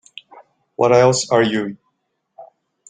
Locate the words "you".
1.43-1.77